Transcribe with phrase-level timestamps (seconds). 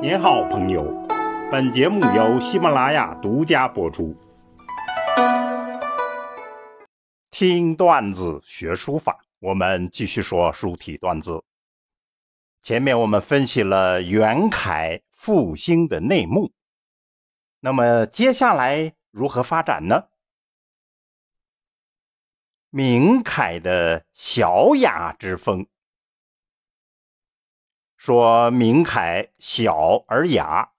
[0.00, 0.84] 您好，朋友。
[1.50, 4.16] 本节目由喜马拉雅独家播出。
[7.32, 11.42] 听段子学书法，我们继续说书体段子。
[12.62, 16.52] 前面我们分析了元楷复兴的内幕，
[17.58, 20.04] 那么接下来如何发展呢？
[22.70, 25.66] 明楷的小雅之风。
[27.98, 30.70] 说明楷小而雅，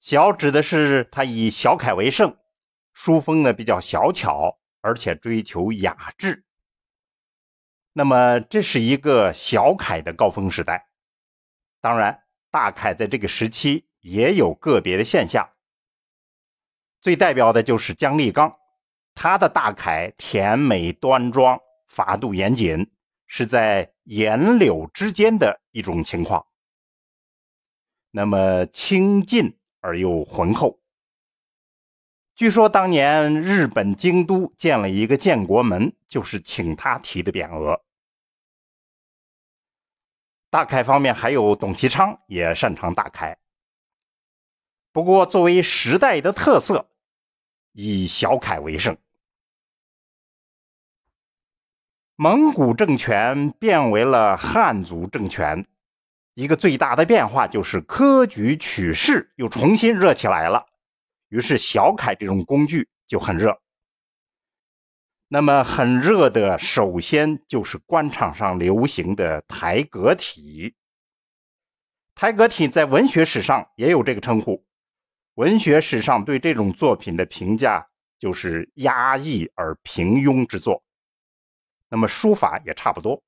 [0.00, 2.36] 小指的是他以小楷为盛，
[2.92, 6.44] 书风呢比较小巧，而且追求雅致。
[7.94, 10.90] 那么这是一个小楷的高峰时代。
[11.80, 15.48] 当然，大楷在这个时期也有个别的现象。
[17.00, 18.54] 最代表的就是姜立刚，
[19.14, 22.92] 他的大楷甜美端庄，法度严谨。
[23.34, 26.46] 是在颜柳之间的一种情况，
[28.10, 30.82] 那么清近而又浑厚。
[32.34, 37.82] 据说当年日本京都建了一个建国门，就是请他题的匾额。
[40.50, 43.38] 大楷方面还有董其昌也擅长大楷，
[44.92, 46.90] 不过作为时代的特色，
[47.72, 48.94] 以小楷为盛。
[52.22, 55.66] 蒙古政权变为了汉族政权，
[56.34, 60.64] 一个最大的变化就是科举取士又重新热起来了，
[61.30, 63.60] 于是小楷这种工具就很热。
[65.26, 70.76] 那么很热的，首先就是官场上流行的台阁体。
[72.14, 74.64] 台阁体在文学史上也有这个称呼，
[75.34, 77.84] 文学史上对这种作品的评价
[78.20, 80.84] 就是压抑而平庸之作。
[81.92, 83.22] 那么书法也差不多，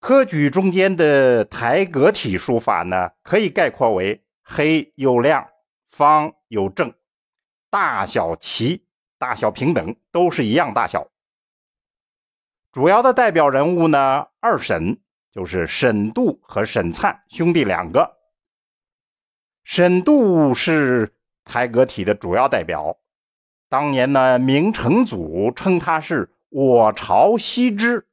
[0.00, 5.46] 科举中间的台阁体书法呢，可以概括为黑又亮、
[5.90, 6.90] 方又正、
[7.68, 8.86] 大小齐、
[9.18, 11.06] 大小平等，都是一样大小。
[12.72, 14.98] 主要的代表人物呢，二沈
[15.30, 18.16] 就是沈度和沈粲兄弟两个。
[19.64, 21.14] 沈度是
[21.44, 22.98] 台阁体的主要代表。
[23.68, 28.06] 当年呢，明成祖称他是我朝羲之，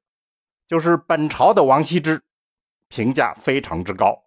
[0.67, 2.23] 就是本朝的王羲之，
[2.87, 4.23] 评价非常之高。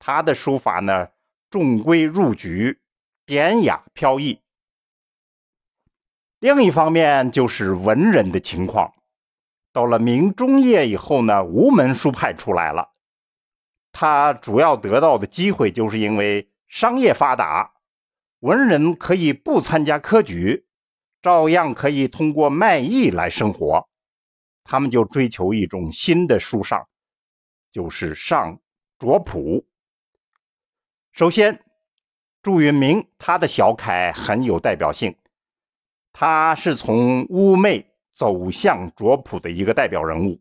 [0.00, 1.08] 他的书法呢，
[1.48, 2.80] 中规入矩，
[3.24, 4.40] 典雅飘逸。
[6.40, 8.92] 另一方面就是文人的情况，
[9.72, 12.90] 到了明中叶以后呢，吴门书派出来了，
[13.92, 17.74] 他主要得到的机会就是因为商业发达。
[18.40, 20.66] 文人可以不参加科举，
[21.20, 23.88] 照样可以通过卖艺来生活。
[24.62, 26.86] 他们就追求一种新的书上，
[27.72, 28.60] 就是上
[28.98, 29.66] 拙朴。
[31.12, 31.64] 首先，
[32.42, 35.16] 祝允明他的小楷很有代表性，
[36.12, 37.84] 他是从妩媚
[38.14, 40.40] 走向拙朴的一个代表人物。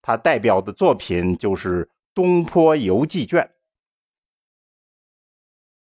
[0.00, 1.84] 他代表的作品就是
[2.14, 3.42] 《东坡游记卷》。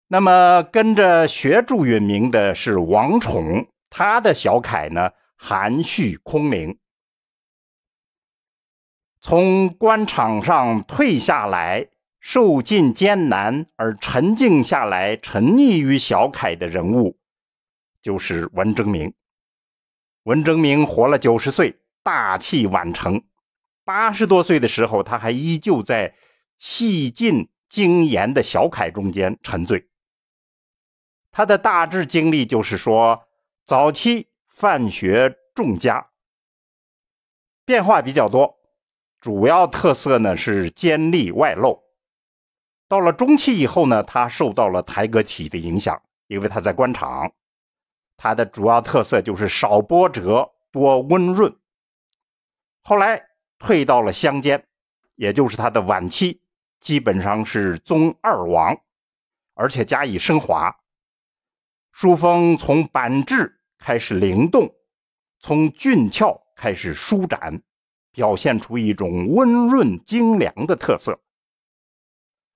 [0.10, 6.78] 那么跟着学祝允明的是王宠，他的小楷呢含蓄空灵。
[9.20, 11.90] 从官场上退下来，
[12.22, 17.20] 受尽艰难而沉静下来，沉溺于小楷的人物，
[18.02, 19.14] 就是文征明。
[20.24, 23.22] 文征明活了九十岁，大器晚成。
[23.84, 26.16] 八十多岁的时候，他还依旧在
[26.58, 29.86] 细尽精研的小楷中间沉醉。
[31.38, 33.28] 他的大致经历就是说，
[33.64, 36.10] 早期范学众家，
[37.64, 38.58] 变化比较多，
[39.20, 41.84] 主要特色呢是尖利外露。
[42.88, 47.32] 到了中期以后呢，他受到了台阁体的影响，因为他在官场，
[48.18, 51.56] 他的主要特色就是少波折，多温润。
[52.82, 53.24] 后来
[53.60, 54.66] 退到了乡间，
[55.14, 56.42] 也就是他的晚期，
[56.80, 58.76] 基本上是宗二王，
[59.54, 60.76] 而且加以升华。
[62.00, 64.72] 书风从板质开始灵动，
[65.40, 67.60] 从俊俏开始舒展，
[68.12, 71.20] 表现出一种温润精良的特色。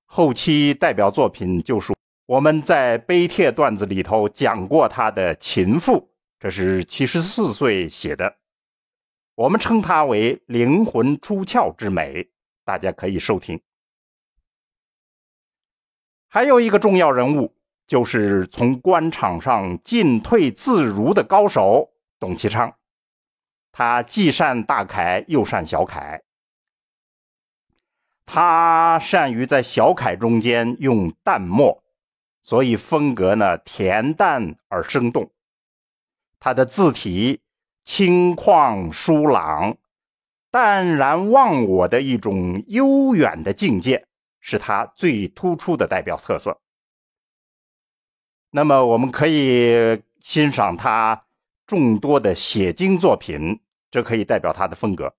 [0.06, 1.92] 后期代表作品就是
[2.28, 5.94] 我们在碑帖段子里头讲过他的《秦赋》，
[6.40, 8.38] 这是七十四岁写的，
[9.34, 12.30] 我们称它为灵魂出窍之美，
[12.64, 13.60] 大家可以收听。
[16.28, 17.56] 还有一个重要人物。
[17.88, 21.90] 就是从官场上进退自如的高手
[22.20, 22.74] 董其昌，
[23.72, 26.22] 他既善大楷又善小楷。
[28.26, 31.84] 他善于在小楷中间用淡墨，
[32.44, 35.30] 所以风格呢恬淡而生动。
[36.40, 37.42] 他的字体
[37.84, 39.76] 清旷疏朗、
[40.50, 44.08] 淡然忘我的一种悠远的境界，
[44.40, 46.61] 是他最突出的代表特色。
[48.52, 51.26] 那么，我们可以欣赏他
[51.66, 53.60] 众多的写经作品，
[53.90, 55.16] 这可以代表他的风格。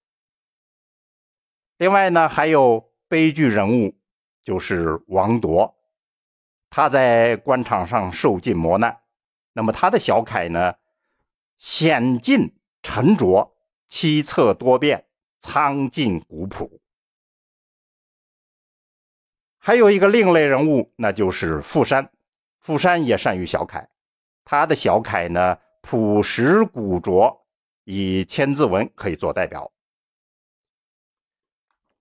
[1.78, 2.90] 另外呢，还有。
[3.08, 3.94] 悲剧人物
[4.42, 5.74] 就是王铎，
[6.70, 9.02] 他在官场上受尽磨难。
[9.52, 10.76] 那么他的小楷呢，
[11.58, 13.54] 险峻沉着，
[13.86, 15.04] 奇策多变，
[15.42, 16.80] 苍劲古朴。
[19.58, 22.10] 还有一个另类人物，那就是傅山。
[22.62, 23.88] 傅山也善于小楷，
[24.44, 27.44] 他的小楷呢朴实古拙，
[27.84, 29.72] 以千字文可以做代表。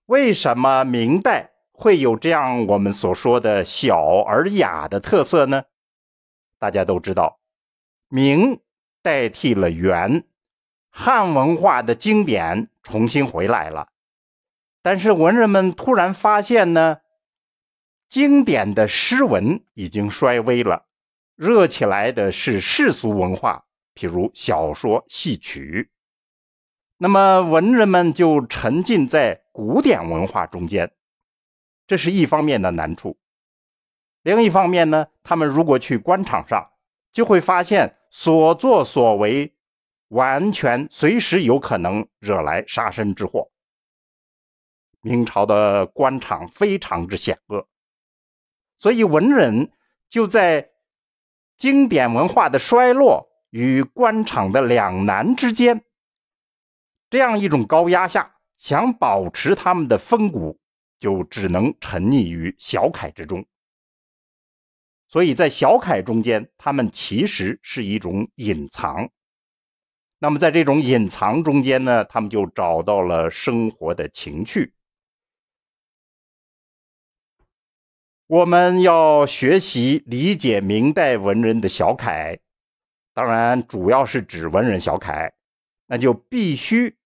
[0.05, 5.63] 为什么明代会有这样我们所说的小而雅的特色呢？
[6.59, 7.39] 大家都知道，
[8.07, 8.59] 明
[9.01, 10.25] 代替了元，
[10.91, 13.87] 汉文化的经典重新回来了。
[14.83, 17.00] 但是文人们突然发现呢，
[18.11, 20.85] 经典的诗文已经衰微了，
[21.37, 23.63] 热起来的是世俗文化，
[23.95, 25.89] 譬如小说、戏曲。
[26.97, 30.91] 那么文人们就沉浸在古典文化中间，
[31.87, 33.17] 这是一方面的难处。
[34.23, 36.69] 另一方面呢，他们如果去官场上，
[37.13, 39.55] 就会发现所作所为
[40.09, 43.49] 完全随时有可能惹来杀身之祸。
[44.99, 47.65] 明朝的官场非常之险恶，
[48.81, 49.71] 所以文人
[50.09, 50.71] 就在
[51.55, 55.83] 经典文化的衰落与官场的两难之间。
[57.07, 60.59] 这样一种高压下，想保持他们的风骨，
[60.99, 63.45] 就只能沉溺于小楷之中。
[65.07, 69.11] 所以在小楷中间，他们其实是一种隐藏。
[70.17, 74.73] 那么在这种隐藏中间呢，他们就找到了生活的情趣。
[78.31, 82.39] 我们要学习理解明代文人的小楷，
[83.13, 85.33] 当然主要是指文人小楷，
[85.87, 86.97] 那就必须。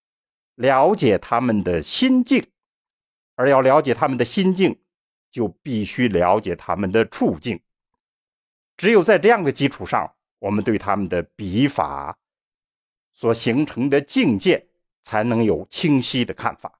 [0.53, 2.45] 了解他们的心境，
[3.33, 4.79] 而要了解他们的心境，
[5.31, 7.59] 就必须了解他们的处境。
[8.77, 12.19] 只有在这样的基础上，我们对他们的笔法
[13.13, 14.67] 所形成的境界，
[15.01, 16.79] 才能有清晰的看法。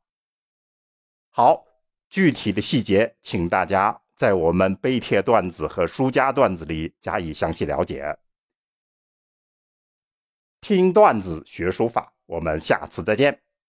[1.32, 1.66] 好，
[2.12, 8.18] 具体的细节，请大家在我们碑帖段子和书家段子里加以详细了解。
[10.62, 13.45] 听段子学书法，我们下次再见。